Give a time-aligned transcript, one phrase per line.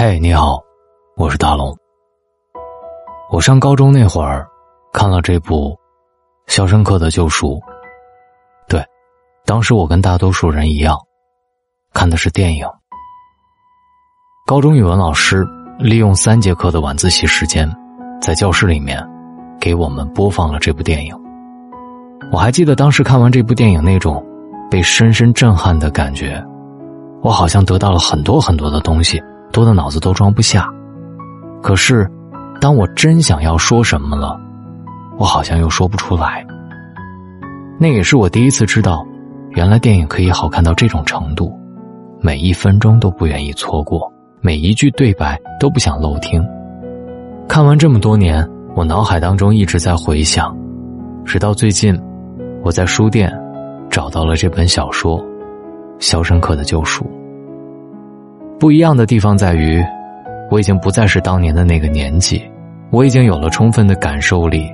[0.00, 0.60] 嘿，你好，
[1.16, 1.76] 我是大龙。
[3.32, 4.46] 我上高中那会儿，
[4.92, 5.70] 看了这部
[6.46, 7.54] 《肖申克的救赎》。
[8.68, 8.80] 对，
[9.44, 10.96] 当时我跟大多数人一样，
[11.92, 12.64] 看的是电影。
[14.46, 15.44] 高中语文老师
[15.80, 17.68] 利用三节课的晚自习时间，
[18.22, 19.04] 在教室里面
[19.60, 21.12] 给我们播放了这部电影。
[22.30, 24.24] 我还记得当时看完这部电影那种
[24.70, 26.40] 被深深震撼的感觉，
[27.20, 29.20] 我好像得到了很多很多的东西。
[29.52, 30.68] 多的脑子都装不下，
[31.62, 32.08] 可是，
[32.60, 34.38] 当我真想要说什么了，
[35.16, 36.46] 我好像又说不出来。
[37.78, 39.06] 那也是我第一次知道，
[39.50, 41.56] 原来电影可以好看到这种程度，
[42.20, 46.44] 每一分钟都不愿意错过，每一句对白都不想漏听。
[47.48, 50.56] 看完这么多年，我脑海当中一直在回想，
[51.24, 51.98] 直到最近，
[52.62, 53.32] 我在书店
[53.88, 55.18] 找到了这本小说
[55.98, 57.04] 《肖申克的救赎》。
[58.58, 59.80] 不一样的地方在于，
[60.50, 62.42] 我已经不再是当年的那个年纪，
[62.90, 64.68] 我已经有了充分的感受力、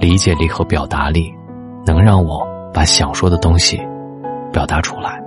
[0.00, 1.30] 理解力和表达力，
[1.84, 3.78] 能让我把想说的东西
[4.50, 5.20] 表达出来。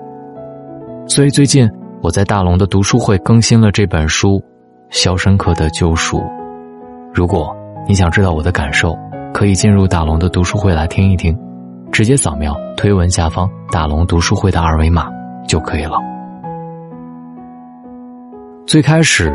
[1.07, 1.69] 所以最近
[2.01, 4.38] 我在大龙的读书会更新了这本书
[4.89, 6.17] 《肖申克的救赎》。
[7.13, 7.55] 如果
[7.88, 8.97] 你想知道我的感受，
[9.31, 11.38] 可以进入大龙的读书会来听一听，
[11.91, 15.07] 直接扫描推文下方大龙读书会的二维码
[15.47, 15.99] 就可以了。
[18.70, 19.34] 最开始，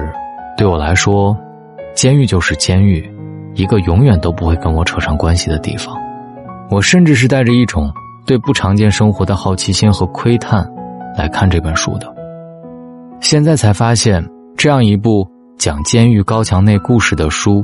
[0.57, 1.37] 对我来说，
[1.93, 3.05] 监狱就是监狱，
[3.55, 6.01] 一个永远都不会跟我扯上关系的地方。
[6.71, 7.93] 我甚至是带着一种
[8.25, 10.65] 对不常见生活的好奇心和窥探
[11.19, 12.07] 来看这本书的。
[13.19, 14.25] 现在才发现，
[14.57, 17.61] 这样一部讲监狱高墙内故事的书，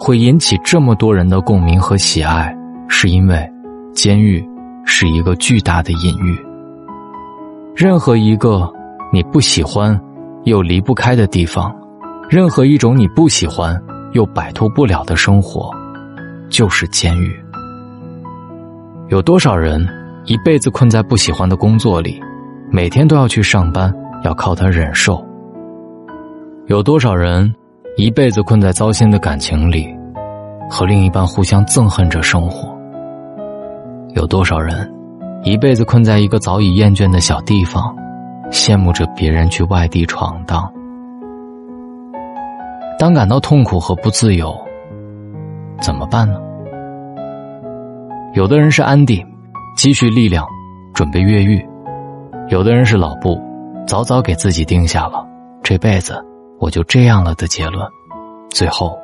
[0.00, 2.52] 会引起这么多人的共鸣和喜爱，
[2.88, 3.48] 是因为
[3.94, 4.44] 监狱
[4.84, 6.36] 是一个巨大的隐喻。
[7.76, 8.68] 任何一个
[9.12, 9.96] 你不喜欢。
[10.44, 11.74] 又离不开的地方，
[12.28, 13.80] 任何一种你不喜欢
[14.12, 15.70] 又摆脱不了的生活，
[16.48, 17.34] 就是监狱。
[19.08, 19.86] 有多少人
[20.24, 22.20] 一辈子困在不喜欢的工作里，
[22.70, 23.94] 每天都要去上班，
[24.24, 25.24] 要靠他忍受？
[26.66, 27.52] 有多少人
[27.96, 29.86] 一辈子困在糟心的感情里，
[30.70, 32.74] 和另一半互相憎恨着生活？
[34.14, 34.90] 有多少人
[35.44, 37.94] 一辈子困在一个早已厌倦的小地方？
[38.52, 40.70] 羡慕着别人去外地闯荡。
[42.98, 44.54] 当感到痛苦和不自由，
[45.80, 46.38] 怎么办呢？
[48.34, 49.26] 有的人是安定，
[49.74, 50.46] 积蓄力量，
[50.94, 51.58] 准备越狱；
[52.48, 53.40] 有的人是老布，
[53.86, 55.26] 早早给自己定下了
[55.62, 56.22] 这辈子
[56.60, 57.84] 我就这样了的结论，
[58.50, 58.96] 最后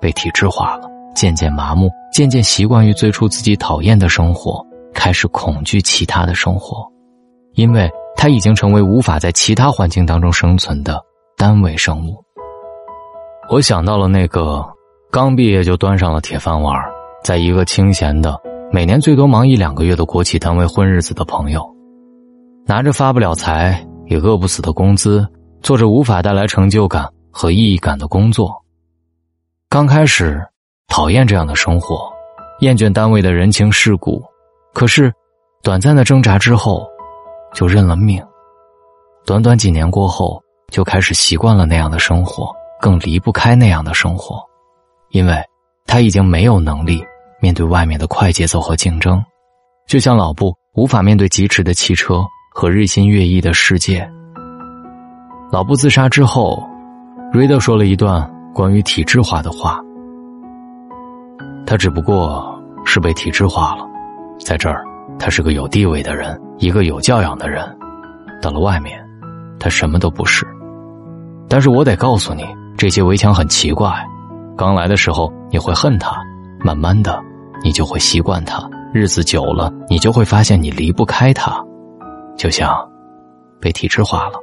[0.00, 4.62] 被体制化了，渐渐麻木，渐渐习惯于最初自己讨厌的生活，
[4.92, 6.84] 开始恐惧其他的生活，
[7.54, 7.88] 因为。
[8.16, 11.00] 他已经成为无法在其他环境当中生存的
[11.36, 12.16] 单位生物。
[13.48, 14.64] 我想到了那个
[15.10, 16.74] 刚毕业就端上了铁饭碗，
[17.22, 18.36] 在一个清闲的、
[18.72, 21.62] 每年最多忙一两个月的国企单位混日子的朋友，
[22.66, 25.24] 拿着发不了财也饿不死的工资，
[25.62, 28.52] 做着无法带来成就感和意义感的工作。
[29.68, 30.42] 刚开始
[30.88, 32.10] 讨厌这样的生活，
[32.60, 34.20] 厌倦单位的人情世故，
[34.72, 35.12] 可是
[35.62, 36.84] 短暂的挣扎之后。
[37.56, 38.22] 就认了命，
[39.24, 40.38] 短短几年过后，
[40.70, 44.44] 就开始习惯了那样的生活，更离不开那样的生活，
[45.08, 45.42] 因为
[45.86, 47.02] 他已经没有能力
[47.40, 49.24] 面对外面的快节奏和竞争，
[49.88, 52.22] 就像老布无法面对疾驰的汽车
[52.54, 54.06] 和日新月异的世界。
[55.50, 56.62] 老布自杀之后，
[57.32, 59.80] 瑞德说了一段关于体制化的话，
[61.66, 63.86] 他只不过是被体制化了，
[64.38, 64.84] 在这儿。
[65.18, 67.64] 他是个有地位的人，一个有教养的人。
[68.42, 69.02] 到了外面，
[69.58, 70.46] 他什么都不是。
[71.48, 72.44] 但是我得告诉你，
[72.76, 73.92] 这些围墙很奇怪。
[74.56, 76.16] 刚来的时候你会恨他，
[76.64, 77.22] 慢慢的，
[77.62, 78.68] 你就会习惯他。
[78.92, 81.62] 日子久了，你就会发现你离不开他，
[82.36, 82.74] 就像
[83.60, 84.38] 被体制化了。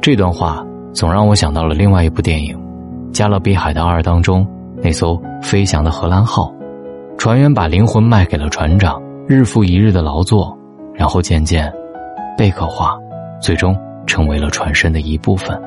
[0.00, 2.56] 这段话总让我想到了另外一部电影
[3.12, 4.46] 《加勒比海盗二》当中
[4.82, 6.52] 那艘飞翔的荷兰号。
[7.18, 10.56] 船员把灵魂卖给了船长，日复一日的劳作，
[10.94, 11.72] 然后渐渐
[12.38, 12.96] 贝壳化，
[13.40, 13.76] 最终
[14.06, 15.60] 成为了船身的一部分。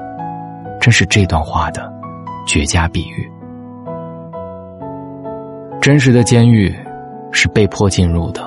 [0.80, 1.92] 真是这段话的
[2.48, 3.30] 绝佳比喻。
[5.82, 6.74] 真实的监狱
[7.32, 8.42] 是被迫进入的，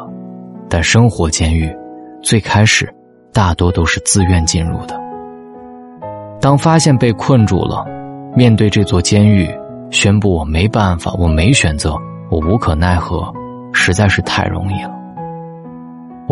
[0.67, 1.70] 但生活监狱
[2.23, 2.91] 最开始
[3.35, 4.99] 大多都是自愿进入的。
[6.41, 7.85] 当发现被困住了，
[8.35, 9.47] 面对这座监狱，
[9.91, 11.94] 宣布我没办法，我没选择。
[12.31, 13.31] 我无可奈何，
[13.75, 15.02] 实在是太容易了。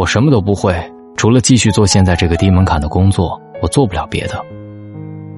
[0.00, 0.74] 我什么都不会，
[1.14, 4.42] 除了继续做现在这个低门槛的工作，我做不了别的。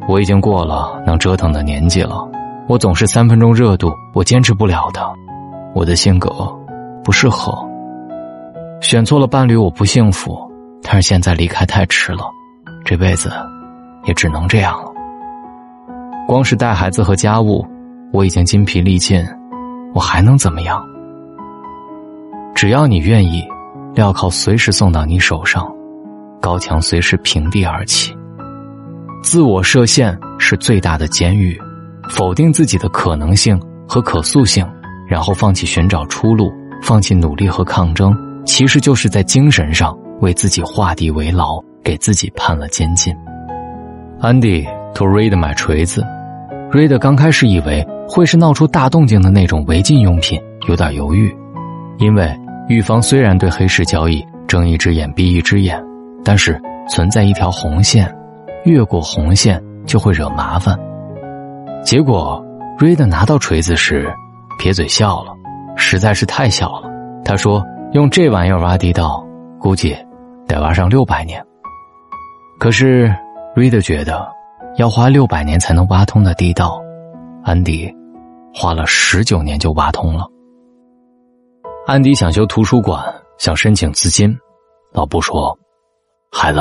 [0.06, 2.24] 我已经过了能折腾的年纪了，
[2.68, 5.02] 我总是三分钟热度，我坚持不了的。
[5.74, 6.30] 我的性格
[7.02, 7.52] 不适合，
[8.80, 10.38] 选错了伴侣，我不幸福。
[10.80, 12.22] 但是现在离开太迟了，
[12.84, 13.32] 这辈子
[14.04, 14.92] 也只能这样了。
[16.28, 17.66] 光是带孩子和家务，
[18.12, 19.26] 我已经筋疲力尽，
[19.92, 20.80] 我还能怎么样？
[22.54, 23.44] 只要你愿意，
[23.94, 25.70] 镣铐随时送到你手上，
[26.40, 28.16] 高墙随时平地而起。
[29.22, 31.60] 自我设限是最大的监狱，
[32.08, 34.66] 否定自己的可能性和可塑性，
[35.06, 36.50] 然后放弃寻找出路，
[36.82, 38.16] 放弃努力和抗争，
[38.46, 43.14] 其实就是在精神上为自己画地为牢，给自己判了监禁。
[44.20, 46.02] 安迪托瑞德买锤子，
[46.70, 51.30] 瑞德刚开始以为会是闹出大动静的那种违禁用品，有点犹豫，
[51.98, 52.34] 因为
[52.68, 55.82] 狱方虽然对黑市交易睁一只眼闭一只眼，
[56.24, 58.12] 但是存在一条红线。
[58.64, 60.78] 越过红线就会惹麻烦。
[61.82, 62.40] 结果，
[62.78, 64.08] 瑞德拿到锤子时，
[64.56, 65.32] 撇嘴笑了，
[65.76, 66.88] 实在是太小了。
[67.24, 67.60] 他说
[67.92, 69.26] ：“用这玩意儿挖地道，
[69.58, 69.96] 估计
[70.46, 71.44] 得挖上六百年。”
[72.60, 73.12] 可是，
[73.56, 74.30] 瑞德觉得，
[74.76, 76.80] 要花六百年才能挖通的地道，
[77.42, 77.92] 安迪
[78.54, 80.24] 花了十九年就挖通了。
[81.84, 83.04] 安迪想修图书馆，
[83.38, 84.32] 想申请资金，
[84.92, 85.56] 老布说
[86.30, 86.60] ：“孩子。”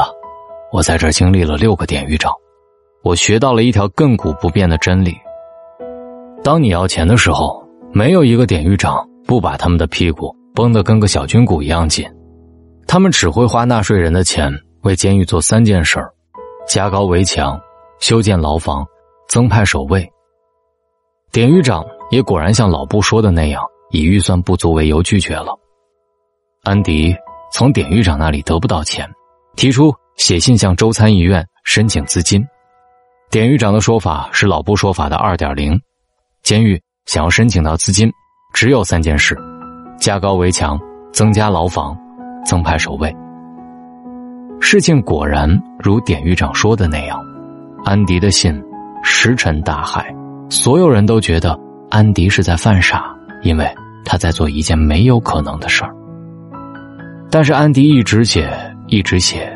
[0.73, 2.33] 我在这经历了六个典狱长，
[3.03, 5.15] 我学到了一条亘古不变的真理：
[6.43, 12.09] 当你要钱的时候，没有一个典狱长不把他们的屁股绷得跟个小军鼓一样紧。
[12.87, 14.51] 他们只会花纳税人的钱
[14.81, 16.11] 为监狱做三件事儿：
[16.67, 17.61] 加高围墙、
[17.99, 18.83] 修建牢房、
[19.27, 20.09] 增派守卫。
[21.31, 25.57] 典狱长也果然像老布说的那样，以预算不足为由拒绝了。
[26.63, 27.15] 安迪
[27.53, 29.09] 从典狱长那里得不到钱，
[29.55, 29.93] 提出。
[30.17, 32.45] 写信向州参议院申请资金，
[33.31, 35.79] 典狱长的说法是老布说法的二点零。
[36.43, 38.11] 监狱想要申请到资金，
[38.53, 39.35] 只有三件事：
[39.97, 40.79] 加高围墙、
[41.11, 41.97] 增加牢房、
[42.45, 43.11] 增派守卫。
[44.59, 45.49] 事情果然
[45.79, 47.19] 如典狱长说的那样，
[47.83, 48.61] 安迪的信
[49.01, 50.13] 石沉大海，
[50.51, 51.57] 所有人都觉得
[51.89, 53.67] 安迪是在犯傻，因为
[54.03, 55.93] 他在做一件没有可能的事儿。
[57.29, 58.49] 但是安迪一直写，
[58.87, 59.51] 一直写。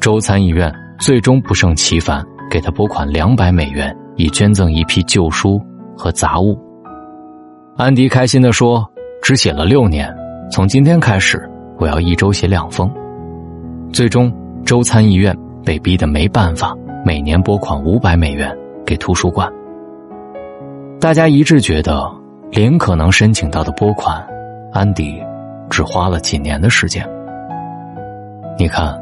[0.00, 5.60] 州参议院最终不胜其烦，给他拨款两百美元，以捐赠一批旧书
[5.96, 6.58] 和杂物。
[7.76, 8.86] 安迪开心地说
[9.22, 10.14] ：“只写了六年，
[10.50, 11.42] 从今天开始，
[11.78, 12.90] 我要一周写两封。”
[13.92, 14.32] 最终，
[14.64, 18.54] 州参议院被逼得没办法，每年拨款五百美元
[18.84, 19.50] 给图书馆。
[21.00, 22.10] 大家一致觉得，
[22.54, 24.24] 零可能申请到的拨款，
[24.72, 25.20] 安迪
[25.68, 27.04] 只花了几年的时间。
[28.56, 28.96] 你看。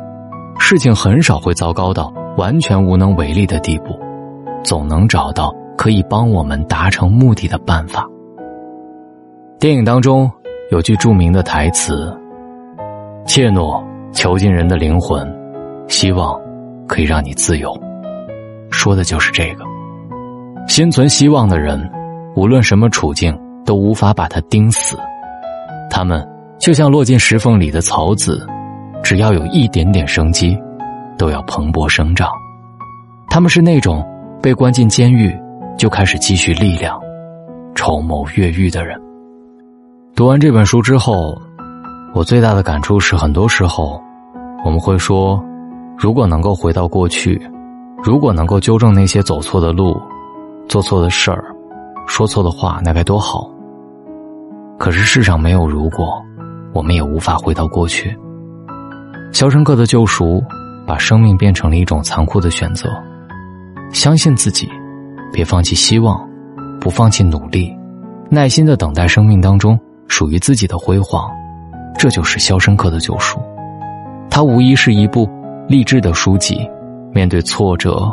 [0.58, 3.98] 事情很少会糟糕到完全无能为力的地步，
[4.62, 8.06] 总能找到可以帮我们达成目的的办法。
[9.58, 10.30] 电影当中
[10.70, 12.16] 有句著名的台词
[13.26, 13.82] ：“怯懦
[14.12, 15.26] 囚禁人的灵魂，
[15.88, 16.40] 希望
[16.86, 17.74] 可以让你自由。”
[18.70, 19.64] 说的就是这个。
[20.68, 21.90] 心存希望的人，
[22.36, 24.98] 无论什么处境都无法把他钉死。
[25.90, 26.26] 他们
[26.58, 28.46] 就像落进石缝里的草籽。
[29.04, 30.56] 只要有一点点生机，
[31.18, 32.30] 都要蓬勃生长。
[33.28, 34.00] 他们是那种
[34.40, 35.36] 被关进监狱
[35.76, 36.96] 就开始积蓄力量、
[37.74, 38.96] 筹谋越狱的人。
[40.14, 41.36] 读完这本书之后，
[42.14, 44.00] 我最大的感触是，很多时候
[44.64, 45.42] 我们会说，
[45.98, 47.42] 如果能够回到过去，
[48.04, 50.00] 如果能够纠正那些走错的路、
[50.68, 51.44] 做错的事儿、
[52.06, 53.50] 说错的话，那该多好。
[54.82, 56.20] 可是世上没有如果，
[56.72, 58.10] 我们也无法回到过去。
[59.32, 60.40] 《肖申克的救赎》
[60.84, 62.90] 把生命变成了一种残酷的选择，
[63.92, 64.68] 相信自己，
[65.32, 66.20] 别放弃希望，
[66.80, 67.72] 不放弃努力，
[68.28, 71.30] 耐心的等待生命当中属于自己的辉煌，
[71.96, 73.38] 这就是《肖申克的救赎》。
[74.28, 75.30] 它无疑是一部
[75.68, 76.68] 励志的书籍。
[77.14, 78.12] 面对挫折、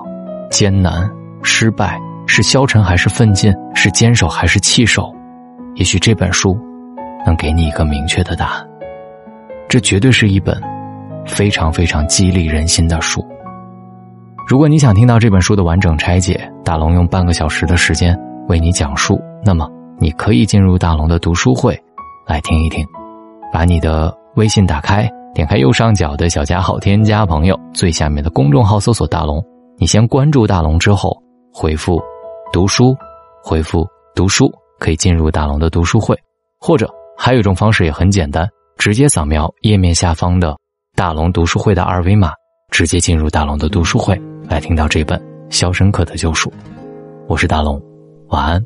[0.52, 1.10] 艰难、
[1.42, 3.52] 失败，是消沉还是奋进？
[3.74, 5.12] 是坚守还是弃守？
[5.80, 6.56] 也许这本书
[7.26, 8.70] 能给你一个明确的答案。
[9.68, 10.56] 这绝对是一本。
[11.26, 13.24] 非常非常激励人心的书。
[14.48, 18.18] 如果你想听到这本书的完整拆解，大龙用半个小时的时间
[18.48, 19.70] 为你讲述，那么
[20.00, 21.80] 你可以进入大龙的读书会
[22.26, 22.84] 来听一听。
[23.54, 29.44] 把你的微信打开，点开右上角的小加号，添加朋友，最下面的公众号搜索大龙。
[29.78, 31.16] 你先关注大龙之后，
[31.54, 32.02] 回复
[32.52, 32.96] “读书”，
[33.44, 36.18] 回复“读书”，可以进入大龙的读书会。
[36.60, 40.58] 或者还有一种方式也很简单，直接扫描页面下方的。
[40.96, 42.32] 大龙读书会的二维码，
[42.72, 44.20] 直接进入大龙的读书会，
[44.50, 45.18] 来听到这本
[45.50, 46.50] 《肖申克的救赎》。
[47.28, 47.82] 我是大龙，
[48.28, 48.66] 晚安。